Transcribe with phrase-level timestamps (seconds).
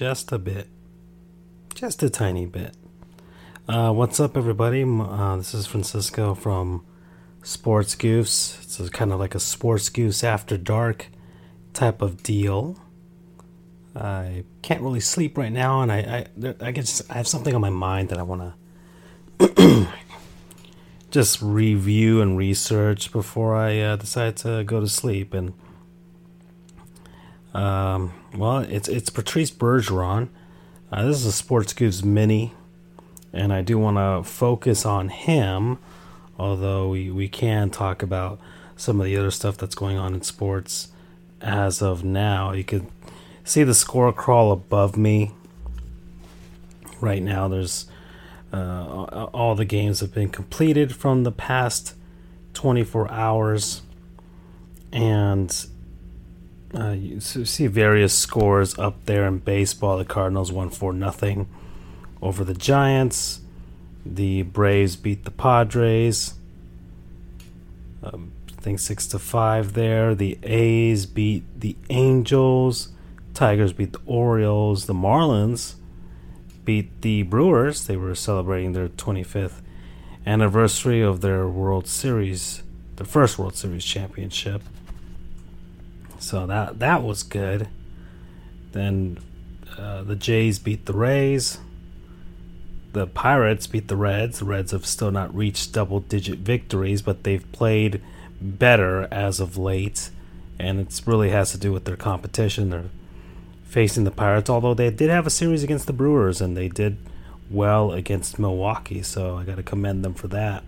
[0.00, 0.66] just a bit.
[1.74, 2.74] Just a tiny bit.
[3.68, 4.82] Uh, what's up, everybody?
[4.82, 6.86] Uh, this is Francisco from
[7.42, 8.80] Sports Goofs.
[8.80, 11.08] It's kind of like a Sports Goofs After Dark
[11.74, 12.80] type of deal.
[13.94, 17.60] I can't really sleep right now, and I I, I guess I have something on
[17.60, 18.54] my mind that I want
[19.38, 19.86] to
[21.10, 25.34] just review and research before I uh, decide to go to sleep.
[25.34, 25.52] And
[27.54, 30.28] um, well, it's it's Patrice Bergeron.
[30.92, 32.52] Uh, this is a Sports Goofs mini,
[33.32, 35.78] and I do want to focus on him.
[36.38, 38.40] Although we, we can talk about
[38.76, 40.88] some of the other stuff that's going on in sports
[41.40, 42.52] as of now.
[42.52, 42.90] You can
[43.44, 45.32] see the score crawl above me
[47.00, 47.46] right now.
[47.48, 47.86] There's
[48.52, 51.94] uh, all the games have been completed from the past
[52.54, 53.82] 24 hours,
[54.92, 55.66] and
[56.74, 59.98] uh, you see various scores up there in baseball.
[59.98, 61.48] The Cardinals won four nothing
[62.22, 63.40] over the Giants.
[64.06, 66.34] The Braves beat the Padres.
[68.02, 70.14] Um, I think six to five there.
[70.14, 72.90] The A's beat the Angels.
[73.34, 74.86] Tigers beat the Orioles.
[74.86, 75.74] The Marlins
[76.64, 77.86] beat the Brewers.
[77.86, 79.60] They were celebrating their 25th
[80.24, 82.62] anniversary of their World Series,
[82.96, 84.62] their first World Series championship.
[86.20, 87.68] So that that was good.
[88.72, 89.18] Then
[89.76, 91.58] uh, the Jays beat the Rays.
[92.92, 94.38] The Pirates beat the Reds.
[94.38, 98.00] The Reds have still not reached double digit victories, but they've played
[98.40, 100.10] better as of late.
[100.58, 102.70] And it really has to do with their competition.
[102.70, 102.90] They're
[103.64, 106.98] facing the Pirates, although they did have a series against the Brewers and they did
[107.50, 110.62] well against Milwaukee, so I got to commend them for that.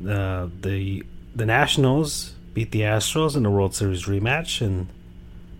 [0.00, 1.04] Uh, the
[1.34, 4.86] the Nationals beat the Astros in the World Series rematch, and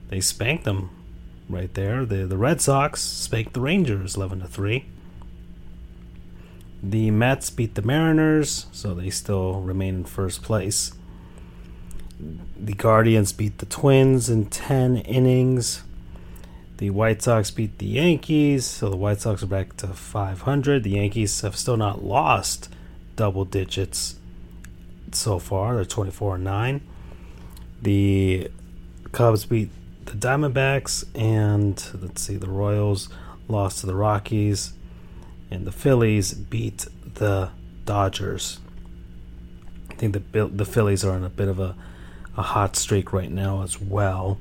[0.09, 0.91] they spanked them
[1.49, 2.07] right there.
[2.07, 4.87] The the Red Sox spanked the Rangers eleven to three.
[6.83, 10.93] The Mets beat the Mariners, so they still remain in first place.
[12.57, 15.83] The Guardians beat the Twins in ten innings.
[16.79, 20.83] The White Sox beat the Yankees, so the White Sox are back to 500.
[20.83, 22.69] The Yankees have still not lost
[23.17, 24.17] double digits
[25.17, 25.75] so far.
[25.75, 26.81] They're 24 and 9.
[27.83, 28.51] The
[29.13, 29.71] Cubs beat
[30.07, 33.09] the Diamondbacks, and let's see, the Royals
[33.49, 34.73] lost to the Rockies,
[35.51, 37.51] and the Phillies beat the
[37.85, 38.61] Dodgers.
[39.91, 41.77] I think the the Phillies are on a bit of a,
[42.37, 44.39] a hot streak right now as well.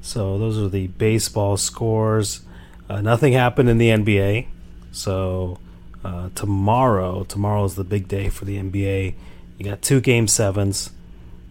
[0.00, 2.42] So those are the baseball scores.
[2.88, 4.46] Uh, nothing happened in the NBA.
[4.92, 5.58] So
[6.04, 9.14] uh, tomorrow, tomorrow is the big day for the NBA.
[9.58, 10.90] You got two game sevens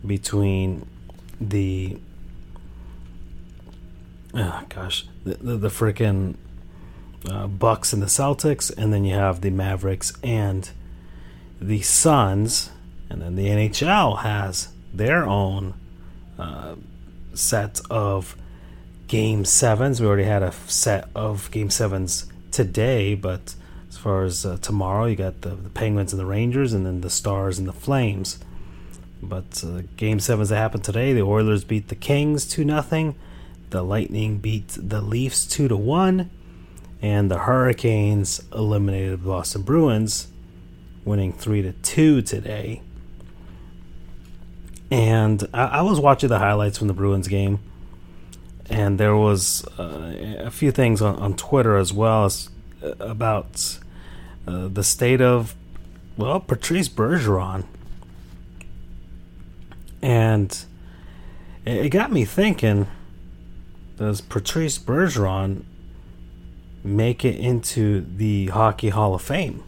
[0.05, 0.87] between
[1.41, 1.97] the
[4.33, 6.35] oh gosh the the, the freaking
[7.29, 10.69] uh, Bucks and the Celtics, and then you have the Mavericks and
[11.59, 12.69] the Suns,
[13.09, 15.73] and then the NHL has their own
[16.37, 16.75] uh,
[17.33, 18.35] set of
[19.07, 19.99] game sevens.
[19.99, 23.55] We already had a set of game sevens today, but
[24.05, 27.09] far as uh, tomorrow, you got the, the, Penguins and the Rangers, and then the
[27.09, 28.37] Stars and the Flames.
[29.19, 33.15] But uh, game sevens that happened today, the Oilers beat the Kings two nothing,
[33.71, 36.29] the Lightning beat the Leafs two to one,
[37.01, 40.27] and the Hurricanes eliminated the Boston Bruins,
[41.03, 42.83] winning three to two today.
[44.91, 47.57] And I, I was watching the highlights from the Bruins game
[48.69, 52.49] and there was uh, a few things on, on Twitter as well as
[52.83, 53.79] uh, about
[54.47, 55.55] uh, the state of
[56.17, 57.65] well Patrice Bergeron,
[60.01, 60.65] and
[61.65, 62.87] it got me thinking:
[63.97, 65.63] Does Patrice Bergeron
[66.83, 69.63] make it into the Hockey Hall of Fame?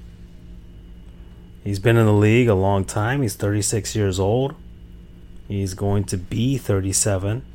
[1.63, 3.21] He's been in the league a long time.
[3.21, 4.55] He's 36 years old.
[5.47, 7.45] He's going to be 37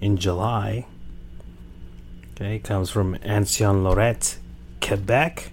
[0.00, 0.86] in July.
[2.32, 4.38] Okay, comes from Ancienne Lorette,
[4.80, 5.52] Quebec.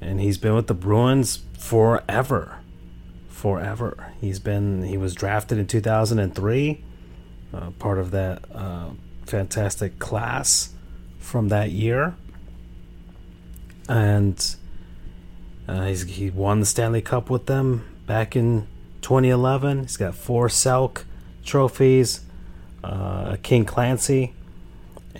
[0.00, 2.58] And he's been with the Bruins forever.
[3.28, 4.12] Forever.
[4.20, 6.84] He's been he was drafted in 2003,
[7.52, 8.90] uh, part of that uh,
[9.26, 10.70] fantastic class
[11.18, 12.14] from that year.
[13.88, 14.56] And
[15.68, 18.66] uh, he won the Stanley Cup with them back in
[19.02, 19.82] 2011.
[19.82, 21.04] He's got four Selke
[21.44, 22.20] trophies,
[22.82, 24.34] uh, a King Clancy,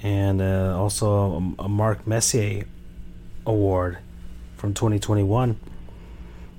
[0.02, 2.66] and uh, also a, a, Mark Messier
[3.46, 3.98] award
[4.60, 5.58] from 2021.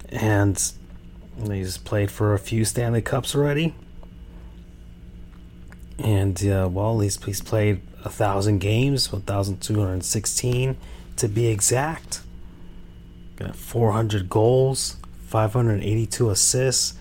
[0.09, 0.74] And
[1.48, 3.74] he's played for a few Stanley Cups already.
[6.00, 10.77] and uh, well, he's he's played a thousand games, one thousand two hundred sixteen
[11.18, 12.21] to be exact.
[13.36, 16.95] Got four hundred goals, five hundred eighty-two assists,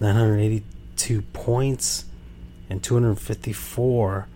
[0.00, 2.04] nine hundred eighty-two points,
[2.68, 4.26] and two hundred fifty-four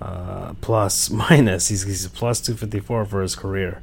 [0.00, 1.68] uh, plus minus.
[1.68, 3.82] He's he's plus two fifty-four for his career.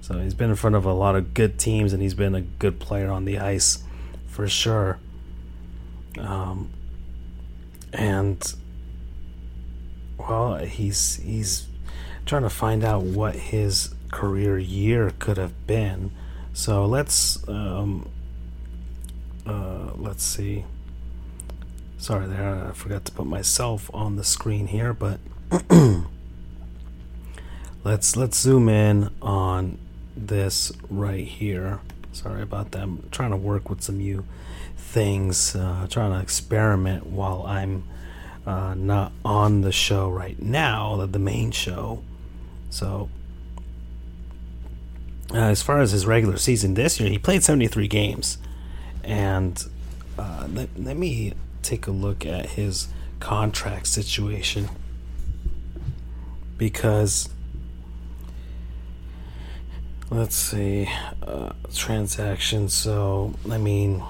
[0.00, 2.40] So he's been in front of a lot of good teams, and he's been a
[2.40, 3.82] good player on the ice
[4.26, 4.98] for sure.
[6.18, 6.70] Um,
[7.92, 8.54] and
[10.18, 11.66] well, he's he's
[12.26, 16.12] trying to find out what his career year could have been.
[16.52, 18.08] So let's um,
[19.46, 20.64] uh, let's see.
[21.98, 25.20] Sorry, there I forgot to put myself on the screen here, but
[27.84, 29.78] let's let's zoom in on
[30.16, 31.80] this right here.
[32.12, 32.82] Sorry about that.
[32.82, 34.24] I'm trying to work with some new
[34.76, 37.84] things, uh, trying to experiment while I'm
[38.46, 42.02] uh, not on the show right now, the main show.
[42.70, 43.08] So,
[45.32, 48.38] uh, as far as his regular season this year, he played 73 games.
[49.04, 49.62] And
[50.18, 52.88] uh, let, let me take a look at his
[53.20, 54.68] contract situation.
[56.58, 57.28] Because,
[60.10, 60.90] let's see,
[61.22, 62.74] uh, transactions.
[62.74, 64.02] So, I mean,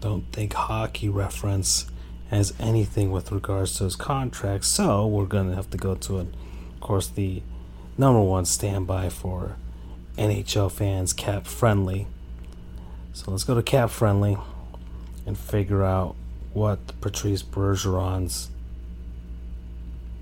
[0.00, 1.86] don't think hockey reference
[2.30, 4.64] has anything with regards to his contract.
[4.64, 6.28] So we're going to have to go to, of
[6.80, 7.42] course, the
[7.96, 9.56] number one standby for
[10.18, 12.08] NHL fans, Cap Friendly.
[13.12, 14.36] So let's go to Cap Friendly
[15.24, 16.16] and figure out
[16.52, 18.50] what Patrice Bergeron's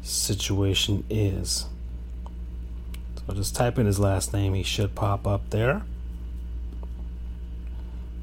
[0.03, 1.67] situation is.
[3.26, 5.82] So just type in his last name, he should pop up there.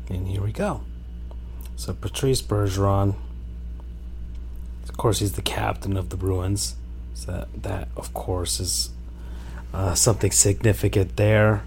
[0.09, 0.81] And here we go.
[1.75, 3.15] So Patrice Bergeron,
[4.83, 6.75] of course, he's the captain of the Bruins.
[7.13, 8.89] So that, that of course, is
[9.73, 11.63] uh, something significant there.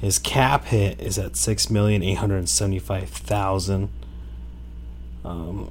[0.00, 3.90] His cap hit is at six million eight hundred seventy-five thousand.
[5.24, 5.70] Um,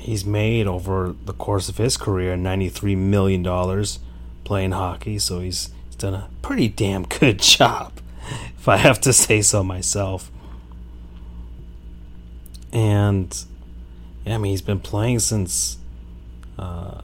[0.00, 3.98] he's made over the course of his career ninety-three million dollars
[4.44, 5.18] playing hockey.
[5.18, 7.92] So he's, he's done a pretty damn good job,
[8.56, 10.30] if I have to say so myself
[12.74, 13.44] and
[14.26, 15.78] yeah, I mean he's been playing since
[16.58, 17.00] uh,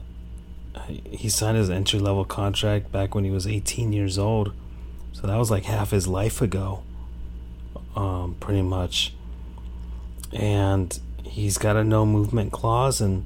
[1.09, 4.53] he signed his entry level contract back when he was 18 years old,
[5.13, 6.83] so that was like half his life ago,
[7.95, 9.13] um, pretty much.
[10.33, 13.25] And he's got a no movement clause, and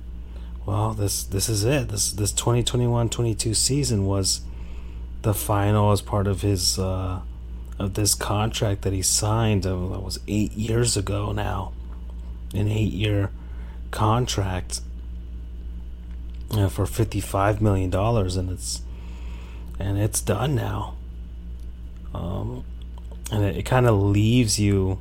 [0.65, 1.89] well, this this is it.
[1.89, 4.41] This this 2021-22 season was
[5.21, 7.21] the final as part of his uh,
[7.77, 9.65] of this contract that he signed.
[9.65, 11.73] Uh, that was eight years ago now
[12.53, 13.31] an eight year
[13.91, 14.81] contract
[16.49, 18.81] for $55 million and it's
[19.77, 20.95] and it's done now
[22.13, 22.63] um,
[23.31, 24.99] and it, it kind of leaves you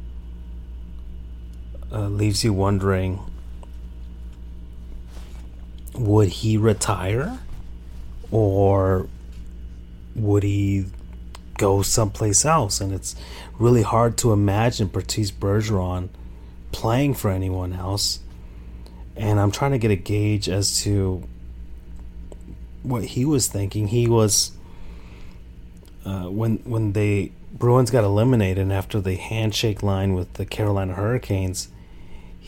[1.93, 3.21] uh, leaves you wondering
[5.95, 7.39] would he retire
[8.31, 9.09] or
[10.15, 10.87] would he
[11.57, 13.15] go someplace else and it's
[13.59, 16.09] really hard to imagine Patrice Bergeron
[16.73, 18.19] playing for anyone else.
[19.17, 21.23] And I'm trying to get a gauge as to
[22.83, 23.89] what he was thinking.
[23.89, 24.51] He was
[26.05, 31.69] uh, when when they Bruins got eliminated after the handshake line with the Carolina Hurricanes.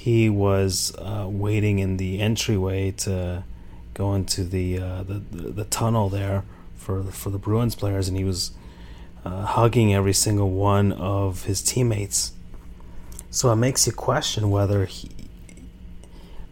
[0.06, 3.42] He was uh, waiting in the entryway to
[3.92, 6.44] go into the, uh, the, the the tunnel there
[6.76, 8.52] for for the Bruins players, and he was
[9.24, 12.30] uh, hugging every single one of his teammates.
[13.32, 15.10] So it makes you question whether he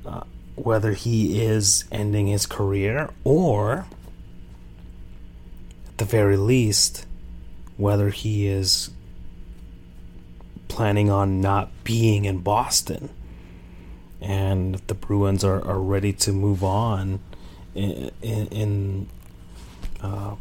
[0.05, 0.25] uh,
[0.57, 3.87] whether he is ending his career or
[5.87, 7.07] at the very least
[7.77, 8.91] whether he is
[10.67, 13.11] planning on not being in Boston
[14.21, 17.21] and the Bruins are, are ready to move on
[17.75, 19.09] in, in, in
[20.01, 20.37] uh,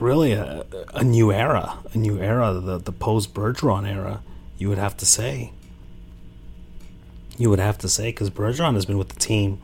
[0.00, 4.22] really a, a new era, a new era, the, the post Bergeron era,
[4.58, 5.52] you would have to say.
[7.36, 9.60] You would have to say, because Bergeron has been with the team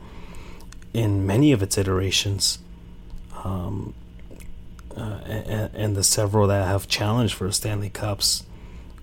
[0.93, 2.59] in many of its iterations,
[3.43, 3.93] um,
[4.97, 8.43] uh, and, and, the several that have challenged for Stanley Cups.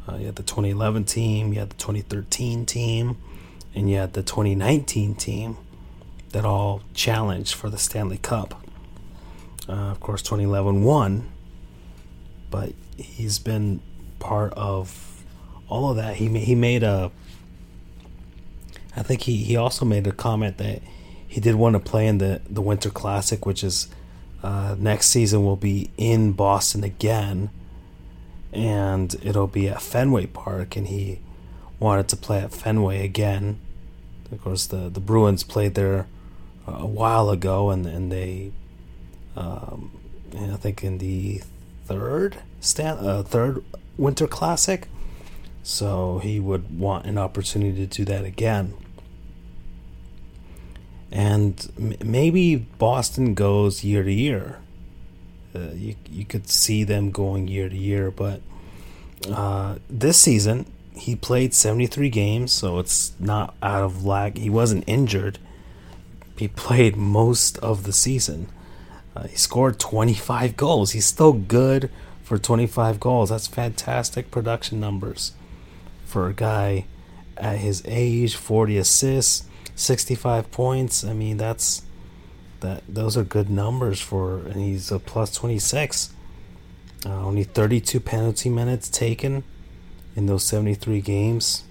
[0.08, 3.16] Uh, you had the 2011 team, you had the 2013 team,
[3.74, 5.56] and you had the 2019 team
[6.30, 8.62] that all challenged for the Stanley Cup.
[9.68, 11.28] Uh, of course, 2011 won,
[12.50, 13.80] but he's been
[14.18, 15.24] part of
[15.68, 16.16] all of that.
[16.16, 17.10] He he made a.
[18.94, 20.80] I think he, he also made a comment that
[21.26, 23.88] he did want to play in the the Winter Classic, which is
[24.42, 27.50] uh, next season will be in Boston again,
[28.56, 31.20] and it'll be at Fenway Park, and he
[31.78, 33.60] wanted to play at Fenway again.
[34.32, 36.06] Of course, the the Bruins played there
[36.66, 38.52] a while ago, and and they,
[39.36, 39.92] um,
[40.34, 41.42] I think in the
[41.84, 43.62] third stand uh, third
[43.98, 44.88] Winter Classic,
[45.62, 48.74] so he would want an opportunity to do that again.
[51.12, 54.58] And m- maybe Boston goes year to year.
[55.56, 58.42] Uh, you you could see them going year to year, but
[59.32, 64.38] uh, this season he played 73 games, so it's not out of lack.
[64.38, 65.38] He wasn't injured.
[66.38, 68.48] He played most of the season.
[69.14, 70.92] Uh, he scored 25 goals.
[70.92, 71.90] He's still good
[72.22, 73.30] for 25 goals.
[73.30, 75.32] That's fantastic production numbers
[76.04, 76.86] for a guy
[77.36, 78.34] at his age.
[78.34, 81.04] 40 assists, 65 points.
[81.04, 81.82] I mean, that's
[82.60, 82.82] that.
[82.88, 86.10] Those are good numbers for, and he's a plus 26.
[87.04, 89.44] Uh, only 32 penalty minutes taken
[90.14, 91.64] in those 73 games.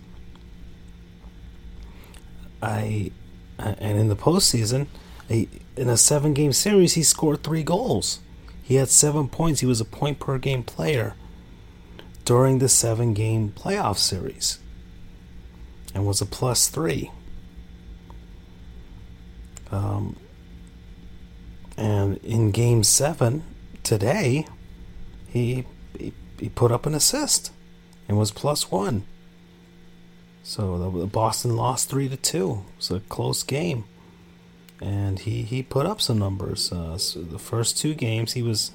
[2.62, 3.12] I
[3.58, 4.88] and in the postseason,
[5.30, 8.20] in a seven game series, he scored three goals.
[8.62, 9.62] He had seven points.
[9.62, 11.16] He was a point per game player
[12.26, 14.60] during the seven game playoff series
[15.94, 17.12] and was a plus three.
[19.72, 20.18] Um,
[21.78, 23.44] and in game seven
[23.84, 24.46] today,
[25.28, 25.66] he,
[25.98, 27.52] he, he put up an assist
[28.08, 29.06] and was plus one.
[30.44, 32.64] So the, Boston lost three to two.
[32.74, 33.86] It was a close game,
[34.80, 36.72] and he he put up some numbers.
[36.72, 38.72] Uh, so the first two games he was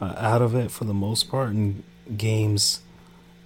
[0.00, 1.82] uh, out of it for the most part in
[2.16, 2.80] games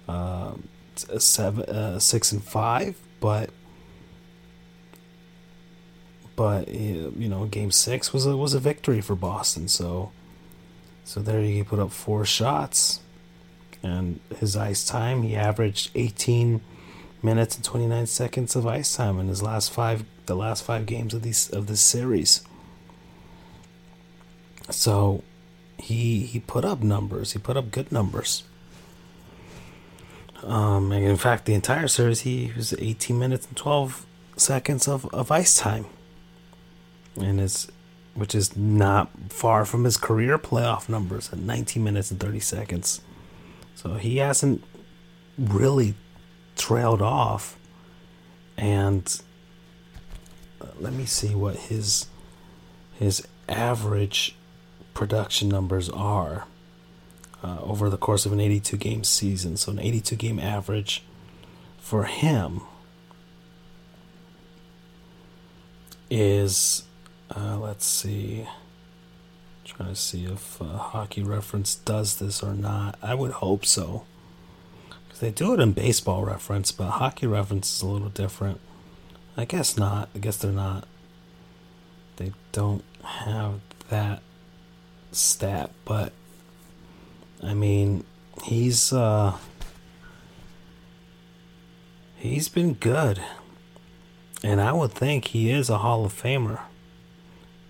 [0.07, 0.53] uh,
[0.95, 3.49] seven, uh, six, and five, but
[6.35, 9.67] but you know game six was a was a victory for Boston.
[9.67, 10.11] So
[11.03, 13.01] so there he put up four shots
[13.85, 16.59] and his ice time, he averaged 18
[17.21, 21.13] minutes and 29 seconds of ice time in his last five, the last five games
[21.13, 22.43] of these of this series.
[24.71, 25.23] So,
[25.77, 27.33] he he put up numbers.
[27.33, 28.43] He put up good numbers.
[30.41, 35.05] Um, and in fact, the entire series, he was 18 minutes and 12 seconds of,
[35.13, 35.85] of ice time,
[37.17, 37.67] and his,
[38.13, 43.01] which is not far from his career playoff numbers at 19 minutes and 30 seconds.
[43.75, 44.63] So he hasn't
[45.37, 45.95] really
[46.55, 47.57] trailed off.
[48.57, 49.21] And
[50.61, 52.07] uh, let me see what his
[52.97, 54.35] his average
[54.93, 56.45] production numbers are
[57.43, 59.57] uh, over the course of an 82 game season.
[59.57, 61.03] So an 82 game average
[61.77, 62.61] for him
[66.09, 66.83] is
[67.33, 68.45] uh, let's see
[69.65, 72.99] Trying to see if uh, Hockey Reference does this or not.
[73.01, 74.05] I would hope so.
[75.07, 78.61] Because they do it in Baseball Reference, but Hockey Reference is a little different.
[79.35, 80.09] I guess not.
[80.13, 80.87] I guess they're not.
[82.17, 84.21] They don't have that
[85.11, 86.13] stat, but
[87.41, 88.03] I mean,
[88.43, 89.35] he's uh
[92.17, 93.19] he's been good.
[94.43, 96.59] And I would think he is a Hall of Famer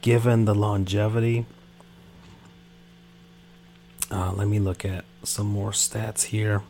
[0.06, 1.48] given the longevity
[4.12, 6.62] uh, let me look at some more stats here.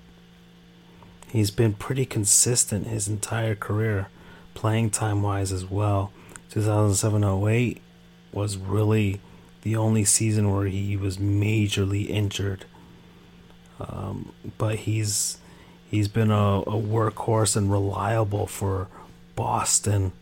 [1.27, 4.07] He's been pretty consistent his entire career,
[4.53, 6.13] playing time wise as well.
[6.51, 7.81] 2007 08
[8.31, 9.19] was really
[9.63, 12.63] the only season where he was majorly injured.
[13.81, 15.39] Um, but he's
[15.91, 18.87] he's been a, a, workhorse and reliable for
[19.35, 20.13] Boston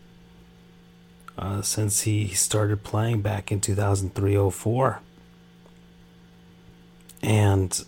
[1.36, 5.00] uh, since he started playing back in 2003 04
[7.22, 7.84] and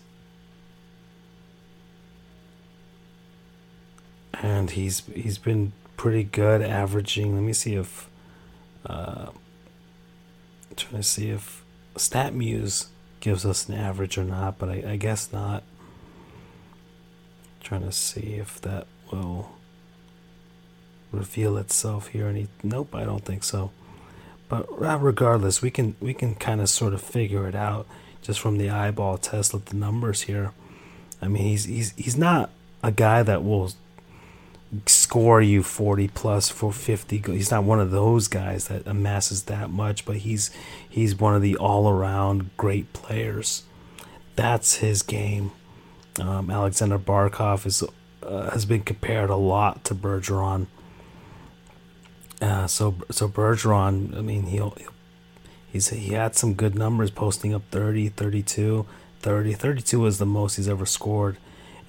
[4.41, 7.35] and he's he's been pretty good averaging.
[7.35, 8.09] Let me see if
[8.85, 9.27] uh
[10.75, 11.63] trying to see if
[11.95, 12.87] StatMuse
[13.19, 15.63] gives us an average or not but I, I guess not.
[17.61, 19.56] Trying to see if that will
[21.11, 23.71] reveal itself here any nope I don't think so
[24.49, 27.87] but regardless we can we can kind of sort of figure it out
[28.27, 30.51] just from the eyeball test of the numbers here.
[31.21, 32.49] I mean, he's he's he's not
[32.83, 33.71] a guy that will
[34.85, 39.69] score you 40 plus for 50 he's not one of those guys that amasses that
[39.69, 40.51] much but he's
[40.89, 43.63] he's one of the all-around great players
[44.35, 45.51] that's his game
[46.19, 47.81] um, Aleksander Barkov is
[48.21, 50.67] uh, has been compared a lot to Bergeron.
[52.41, 54.93] Uh, so so Bergeron, I mean, he'll, he'll
[55.67, 58.85] he's he had some good numbers, posting up 30, 32,
[59.19, 59.53] 30.
[59.53, 61.37] 32 was the most he's ever scored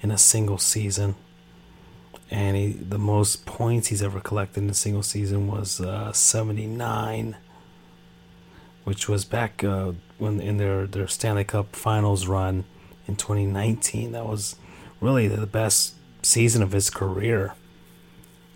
[0.01, 1.15] in a single season,
[2.31, 6.65] and he the most points he's ever collected in a single season was uh, seventy
[6.65, 7.37] nine,
[8.85, 12.65] which was back uh, when in their their Stanley Cup Finals run
[13.07, 14.13] in twenty nineteen.
[14.13, 14.55] That was
[14.99, 17.53] really the best season of his career.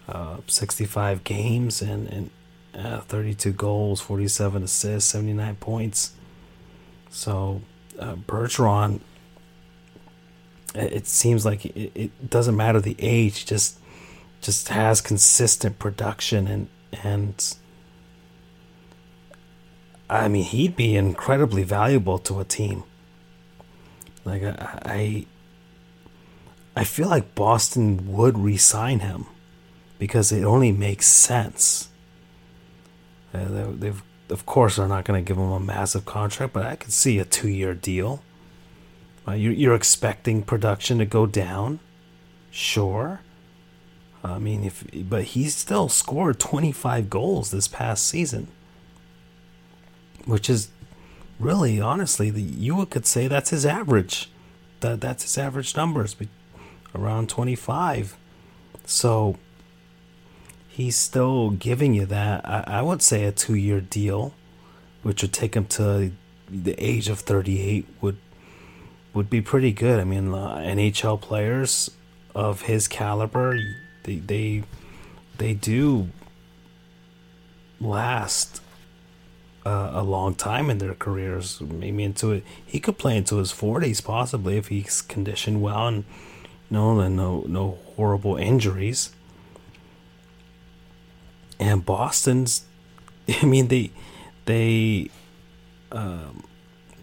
[0.08, 2.30] Uh, 65 games and, and
[2.76, 6.12] uh, 32 goals, 47 assists, 79 points.
[7.10, 7.62] So
[7.98, 9.00] uh, Bergeron,
[10.76, 13.80] it, seems like it, it, doesn't matter the age, just
[14.42, 16.68] just has consistent production and
[17.02, 17.56] and
[20.10, 22.84] I mean he'd be incredibly valuable to a team.
[24.26, 25.28] Like I
[26.76, 29.28] I feel like Boston would re-sign him
[30.04, 31.88] because it only makes sense.
[33.34, 36.76] Uh, they've, of course, they're not going to give him a massive contract, but I
[36.76, 38.22] could see a two-year deal.
[39.26, 41.80] Uh, you're, you're expecting production to go down,
[42.52, 43.22] sure.
[44.26, 48.50] I mean, if but he still scored 25 goals this past season,
[50.26, 50.68] which is
[51.40, 54.30] really, honestly, the, you could say that's his average.
[54.82, 56.14] That that's his average numbers
[56.94, 58.18] around 25.
[58.86, 59.38] So
[60.74, 62.44] he's still giving you that.
[62.44, 64.34] I, I would say a two year deal,
[65.04, 66.12] which would take him to
[66.50, 68.18] the age of 38, would
[69.14, 70.00] would be pretty good.
[70.00, 71.92] I mean, uh, NHL players
[72.34, 73.60] of his caliber,
[74.04, 74.64] they they
[75.38, 76.10] they do
[77.80, 78.62] last
[79.66, 81.62] uh, a long time in their careers.
[81.62, 86.06] Maybe into it, he could play into his 40s possibly if he's conditioned well and
[86.72, 89.12] no, no, no horrible injuries.
[91.64, 92.66] And Boston's,
[93.42, 93.92] I mean, they,
[94.46, 95.10] they,
[95.94, 96.44] um,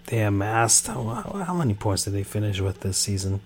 [0.06, 1.02] they amassed how,
[1.46, 3.40] how many points did they finish with this season?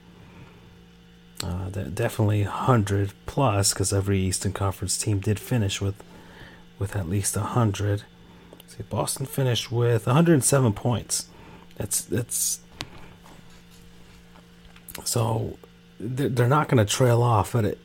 [1.40, 6.03] Uh, definitely hundred plus because every Eastern Conference team did finish with,
[6.81, 8.03] with at least hundred.
[8.66, 11.29] See, Boston finished with 107 points.
[11.77, 12.61] That's that's
[15.05, 15.59] so
[16.00, 17.79] they're not going to trail off but it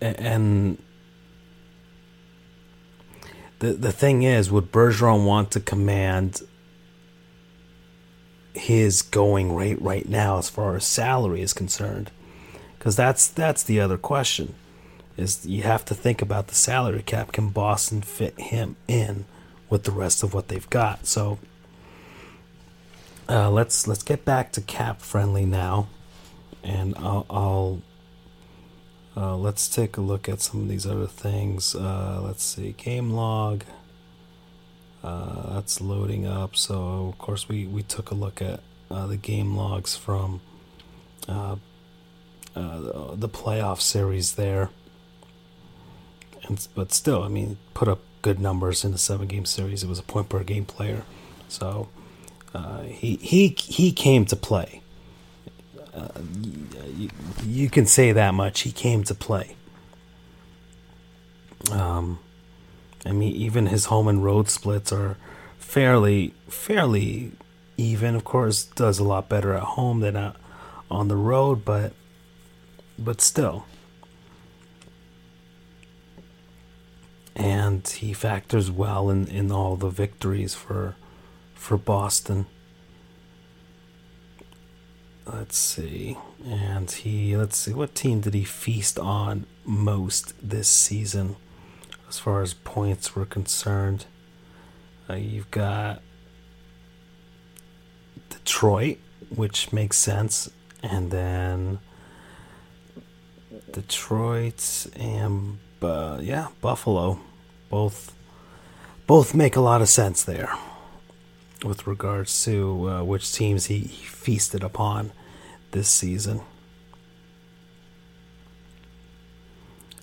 [0.00, 0.78] and
[3.64, 6.42] the the thing is would Bergeron want to command
[8.54, 12.10] his going rate right now as far as salary is concerned?
[12.78, 14.54] Because that's that's the other question
[15.16, 17.32] is you have to think about the salary cap.
[17.32, 19.24] Can Boston fit him in
[19.70, 21.06] with the rest of what they've got?
[21.06, 21.38] So
[23.28, 25.88] uh, let's let's get back to cap friendly now
[26.64, 27.82] and I'll, I'll
[29.16, 31.74] uh, let's take a look at some of these other things.
[31.74, 33.64] Uh, let's see, game log.
[35.02, 36.56] Uh, that's loading up.
[36.56, 40.40] So of course we we took a look at uh, the game logs from
[41.28, 41.56] uh,
[42.56, 44.70] uh, the playoff series there.
[46.44, 49.82] And but still, I mean, put up good numbers in the seven game series.
[49.82, 51.04] It was a point per game player,
[51.48, 51.88] so
[52.86, 54.80] he he he came to play
[55.94, 56.08] uh,
[56.96, 57.08] you,
[57.44, 58.60] you, can say that much.
[58.62, 59.56] He came to play.
[61.70, 62.18] Um,
[63.06, 65.16] I mean, even his home and road splits are
[65.58, 67.32] fairly fairly
[67.76, 68.14] even.
[68.14, 70.36] Of course, does a lot better at home than at,
[70.90, 71.92] on the road, but
[72.98, 73.66] but still.
[77.36, 80.96] And he factors well in, in all the victories for
[81.54, 82.46] for Boston
[85.26, 86.16] let's see.
[86.44, 91.36] And he, let's see, what team did he feast on most this season
[92.08, 94.06] as far as points were concerned?
[95.08, 96.02] Uh, you've got
[98.30, 98.98] Detroit,
[99.34, 100.50] which makes sense,
[100.82, 101.78] and then
[103.72, 107.20] Detroit and uh, yeah, Buffalo,
[107.68, 108.14] both
[109.06, 110.56] both make a lot of sense there
[111.64, 115.12] with regards to uh, which teams he, he feasted upon
[115.72, 116.42] this season.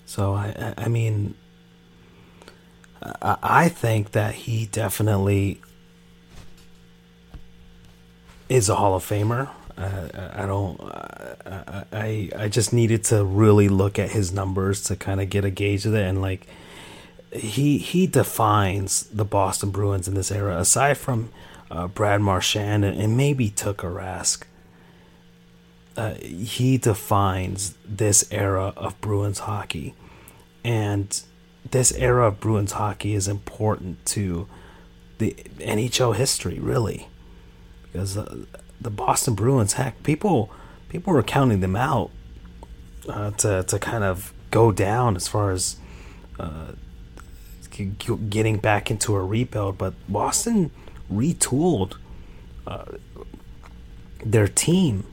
[0.04, 1.34] So I, I mean,
[3.22, 5.62] I think that he definitely
[8.48, 9.48] is a Hall of Famer.
[9.78, 10.78] Uh, I don't.
[10.80, 15.46] I, I I just needed to really look at his numbers to kind of get
[15.46, 16.46] a gauge of it, and like
[17.32, 20.58] he he defines the Boston Bruins in this era.
[20.58, 21.30] Aside from
[21.72, 24.44] uh, Brad Marchand and, and maybe Tuukka Rask.
[25.96, 29.94] uh, he defines this era of Bruins hockey,
[30.64, 31.22] and
[31.70, 34.46] this era of Bruins hockey is important to
[35.18, 37.08] the NHL history, really,
[37.84, 38.44] because uh,
[38.80, 40.50] the Boston Bruins, heck, people
[40.88, 42.10] people were counting them out
[43.08, 45.76] uh, to to kind of go down as far as
[46.38, 46.72] uh,
[48.28, 50.70] getting back into a rebuild, but Boston
[51.12, 51.96] retooled
[52.66, 52.84] uh,
[54.24, 55.04] their team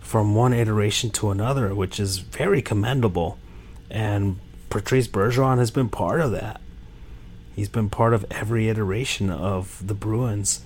[0.00, 3.38] from one iteration to another, which is very commendable.
[3.90, 4.38] And
[4.68, 6.60] Patrice Bergeron has been part of that.
[7.54, 10.62] He's been part of every iteration of the Bruins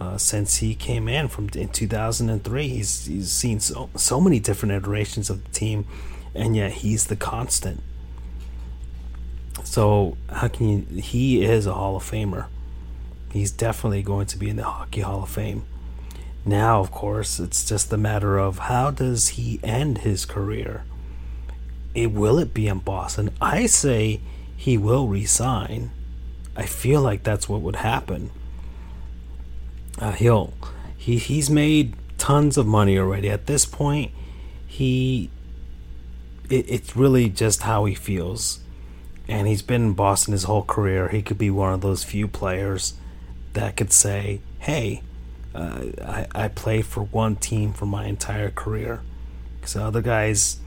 [0.00, 2.68] uh, since he came in from in 2003.
[2.68, 5.86] He's he's seen so so many different iterations of the team,
[6.34, 7.80] and yet he's the constant.
[9.62, 11.00] So how can you?
[11.00, 12.46] He is a Hall of Famer.
[13.32, 15.64] He's definitely going to be in the Hockey Hall of Fame.
[16.44, 20.84] Now, of course, it's just a matter of how does he end his career?
[21.94, 23.30] It will it be in Boston?
[23.40, 24.20] I say
[24.54, 25.92] he will resign.
[26.54, 28.30] I feel like that's what would happen.
[29.98, 30.52] Uh, he'll
[30.94, 33.30] he he's made tons of money already.
[33.30, 34.10] At this point,
[34.66, 35.30] he
[36.50, 38.60] it, it's really just how he feels.
[39.26, 41.08] And he's been in Boston his whole career.
[41.08, 42.94] He could be one of those few players
[43.54, 45.02] that could say, "Hey,
[45.54, 49.00] uh, I I played for one team for my entire career."
[49.60, 50.58] Because other guys,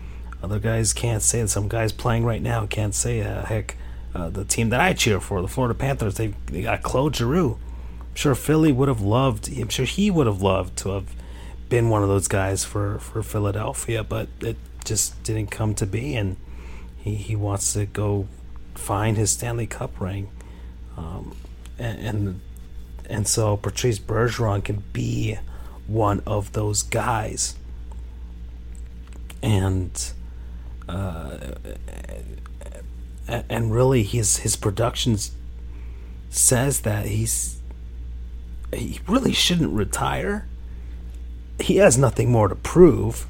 [0.42, 1.50] other guys can't say it.
[1.50, 3.76] Some guys playing right now can't say, uh, "Heck,
[4.14, 7.58] uh, the team that I cheer for, the Florida Panthers, they they got Claude Giroux."
[8.02, 9.50] I'm sure Philly would have loved.
[9.58, 11.16] I'm sure he would have loved to have
[11.68, 16.16] been one of those guys for for Philadelphia, but it just didn't come to be,
[16.16, 16.38] and
[16.98, 18.28] he he wants to go
[18.74, 20.30] find his Stanley Cup ring,
[20.96, 21.36] um,
[21.78, 22.42] and, and
[23.10, 25.38] and so Patrice Bergeron can be
[25.88, 27.56] one of those guys.
[29.42, 29.92] And
[30.90, 31.38] uh,
[33.28, 35.32] and really his his productions
[36.30, 37.60] says that he's
[38.74, 40.48] he really shouldn't retire.
[41.60, 43.28] He has nothing more to prove.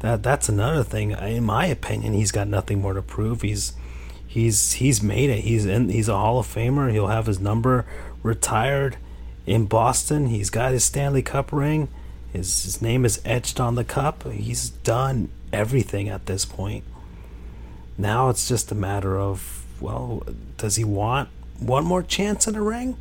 [0.00, 1.10] That that's another thing.
[1.10, 3.42] In my opinion, he's got nothing more to prove.
[3.42, 3.74] He's
[4.26, 5.40] he's he's made it.
[5.40, 5.90] He's in.
[5.90, 6.90] He's a Hall of Famer.
[6.90, 7.84] He'll have his number
[8.22, 8.96] retired
[9.46, 10.26] in Boston.
[10.26, 11.88] He's got his Stanley Cup ring.
[12.32, 14.30] His, his name is etched on the cup.
[14.30, 16.84] He's done everything at this point.
[17.98, 20.22] Now it's just a matter of, well,
[20.56, 21.28] does he want
[21.58, 22.96] one more chance at a ring?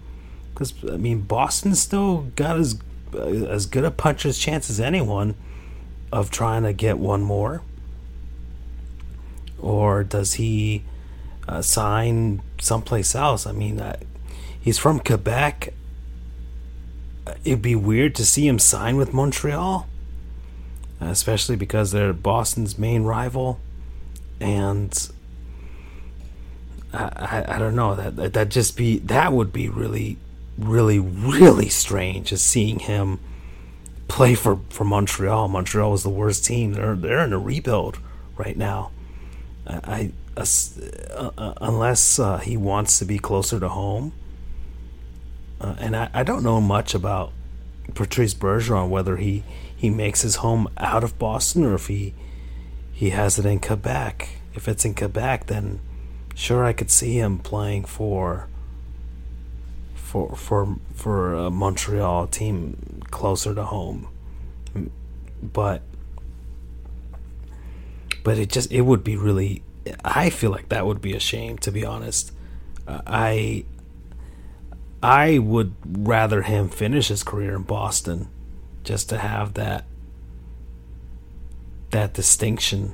[0.53, 2.79] Because, I mean, Boston's still got as,
[3.15, 5.35] as good a puncher's chance as anyone
[6.11, 7.61] of trying to get one more.
[9.59, 10.83] Or does he
[11.47, 13.45] uh, sign someplace else?
[13.45, 13.99] I mean, uh,
[14.61, 15.73] he's from Quebec.
[17.43, 19.87] It'd be weird to see him sign with Montreal,
[20.99, 23.59] especially because they're Boston's main rival,
[24.39, 25.09] and
[26.91, 27.03] I,
[27.47, 30.17] I, I don't know that that just be that would be really
[30.57, 33.19] really really strange as seeing him
[34.07, 35.47] play for, for Montreal.
[35.47, 36.73] Montreal was the worst team.
[36.73, 37.99] They're they're in a rebuild
[38.35, 38.91] right now.
[39.65, 40.45] I, I
[41.15, 44.13] uh, uh, unless uh, he wants to be closer to home,
[45.59, 47.31] uh, and I, I don't know much about
[47.93, 49.43] Patrice Bergeron, whether he,
[49.75, 52.13] he makes his home out of Boston or if he
[52.99, 54.27] he has it in Quebec.
[54.53, 55.79] If it's in Quebec, then
[56.35, 58.49] sure I could see him playing for
[59.93, 64.09] for for for a Montreal team closer to home.
[65.41, 65.81] But
[68.21, 69.63] but it just it would be really
[70.03, 72.33] I feel like that would be a shame to be honest.
[72.85, 73.63] Uh, I
[75.01, 78.27] I would rather him finish his career in Boston
[78.83, 79.85] just to have that
[81.91, 82.93] that distinction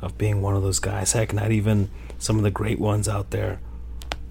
[0.00, 1.12] of being one of those guys.
[1.12, 3.60] Heck, not even some of the great ones out there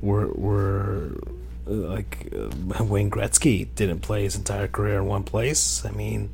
[0.02, 1.19] were were
[1.67, 5.84] uh, like uh, Wayne Gretzky didn't play his entire career in one place.
[5.86, 6.30] I mean,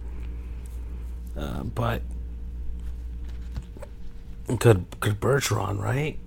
[1.38, 2.02] uh, but
[4.60, 6.18] could could Bergeron right?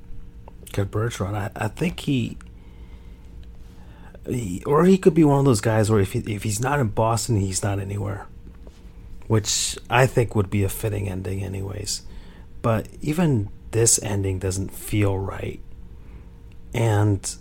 [0.73, 1.35] Could Bergeron?
[1.35, 2.37] I, I think he
[4.67, 6.89] or he could be one of those guys where if he, if he's not in
[6.89, 8.27] Boston, he's not anywhere,
[9.27, 12.03] which I think would be a fitting ending, anyways.
[12.61, 15.61] But even this ending doesn't feel right,
[16.75, 17.37] and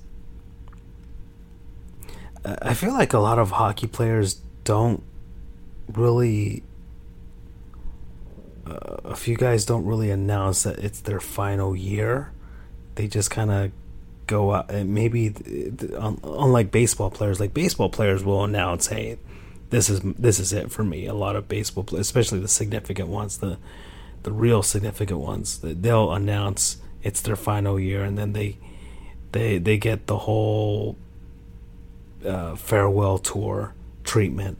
[2.62, 5.04] I feel like a lot of hockey players don't
[5.88, 6.64] really.
[8.66, 12.32] Uh, a few guys don't really announce that it's their final year.
[12.96, 13.72] They just kind of
[14.28, 15.34] go out and maybe
[16.24, 19.18] unlike baseball players like baseball players will announce hey
[19.70, 21.06] this is this is it for me.
[21.06, 23.58] A lot of baseball, players, especially the significant ones, the
[24.24, 28.58] the real significant ones, they'll announce it's their final year, and then they
[29.32, 30.98] they they get the whole
[32.26, 34.58] uh, farewell tour treatment.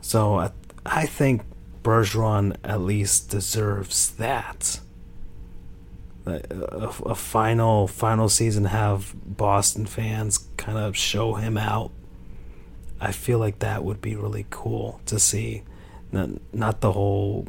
[0.00, 0.50] So I,
[0.84, 1.42] I think
[1.82, 4.80] Bergeron at least deserves that.
[6.26, 11.92] A, a, final final season have Boston fans kind of show him out.
[13.00, 15.62] I feel like that would be really cool to see.
[16.12, 17.46] Not not the whole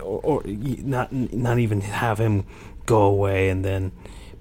[0.00, 2.44] or, or not not even have him
[2.86, 3.92] go away and then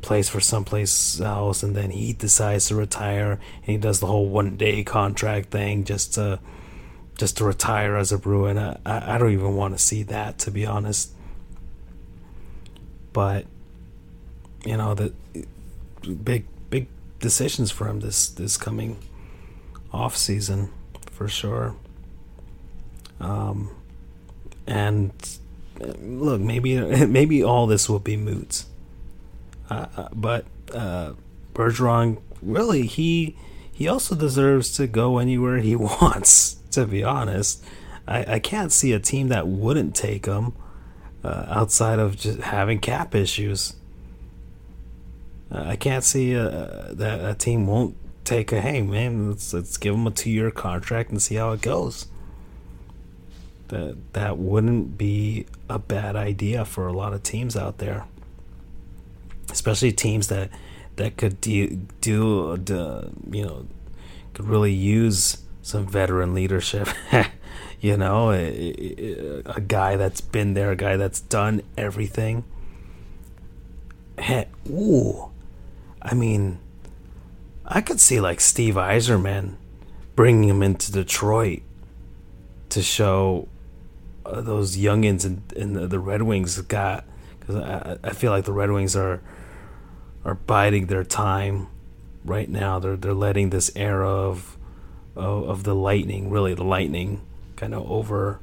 [0.02, 4.30] plays for someplace else and then he decides to retire and he does the whole
[4.30, 6.40] one day contract thing just to
[7.18, 8.58] just to retire as a Bruin.
[8.58, 11.12] I, I don't even want to see that to be honest.
[13.14, 13.46] But
[14.66, 15.14] you know the
[16.24, 16.88] big big
[17.20, 18.98] decisions for him this this coming
[19.92, 20.72] off season
[21.12, 21.76] for sure.
[23.20, 23.72] Um,
[24.68, 25.12] and
[25.80, 28.66] look, maybe maybe all this will be moots.
[29.70, 31.14] Uh, uh, but uh,
[31.54, 33.36] Bergeron, really, he
[33.72, 36.58] he also deserves to go anywhere he wants.
[36.72, 37.64] To be honest,
[38.08, 40.54] I, I can't see a team that wouldn't take him
[41.24, 43.74] uh, outside of just having cap issues.
[45.52, 49.78] Uh, I can't see uh, that a team won't take a hey man, let's let's
[49.78, 52.08] give him a two year contract and see how it goes
[53.70, 58.06] that that wouldn't be a bad idea for a lot of teams out there,
[59.50, 60.52] especially teams that
[60.98, 61.68] that could do,
[62.02, 63.66] do uh, you know
[64.34, 66.90] could really use some veteran leadership.
[67.80, 72.44] you know, a, a, guy that's been there, a guy that's done everything.
[74.70, 75.32] Ooh,
[76.02, 76.60] I mean,
[77.66, 79.56] I could see like Steve Yzerman
[80.16, 81.62] bringing him into Detroit
[82.70, 83.48] to show
[84.26, 87.06] uh, those youngins in, in the, the Red Wings got
[87.40, 89.22] because I, I feel like the Red Wings are
[90.26, 91.68] are biding their time
[92.26, 92.80] right now.
[92.80, 94.58] They're they're letting this era of
[95.16, 97.22] of, of the Lightning, really the Lightning,
[97.60, 98.40] kind of over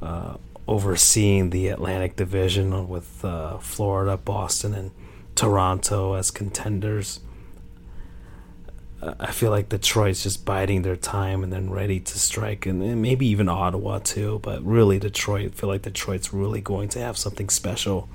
[0.00, 4.90] uh, overseeing the Atlantic Division with uh, Florida, Boston, and
[5.34, 7.20] Toronto as contenders.
[9.02, 13.02] I feel like Detroit's just biding their time and then ready to strike, and, and
[13.02, 14.40] maybe even Ottawa too.
[14.42, 15.52] But really, Detroit.
[15.52, 18.08] I feel like Detroit's really going to have something special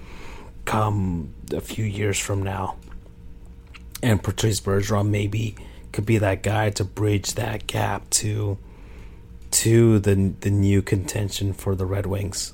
[0.65, 2.75] come a few years from now.
[4.01, 5.55] And Patrice Bergeron maybe
[5.91, 8.57] could be that guy to bridge that gap to
[9.51, 12.53] to the the new contention for the Red Wings.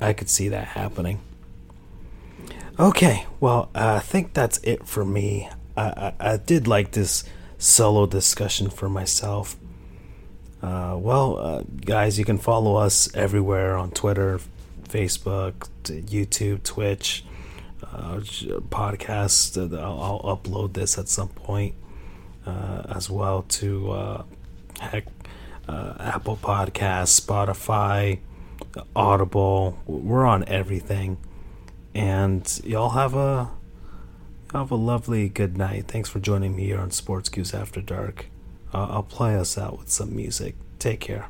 [0.00, 1.20] I could see that happening.
[2.78, 5.48] Okay, well, uh, I think that's it for me.
[5.76, 7.24] I, I, did like this
[7.58, 9.56] solo discussion for myself.
[10.62, 14.40] Uh, well, uh, guys, you can follow us everywhere on Twitter,
[14.88, 17.24] Facebook, YouTube, Twitch,
[17.82, 18.20] uh,
[18.70, 19.56] podcast.
[19.56, 21.74] Uh, I'll, I'll, upload this at some point
[22.46, 24.24] uh, as well to
[25.68, 28.20] uh, Apple Podcasts, Spotify,
[28.96, 29.78] Audible.
[29.86, 31.18] We're on everything.
[31.94, 33.50] And y'all have a
[34.52, 35.86] have a lovely good night.
[35.88, 38.26] Thanks for joining me here on Sports Goofs After Dark.
[38.72, 40.54] Uh, I'll play us out with some music.
[40.78, 41.28] Take care.